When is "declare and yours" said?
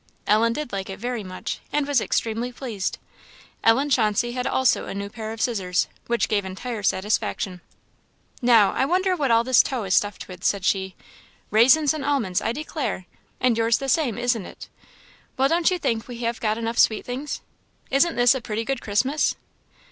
12.51-13.77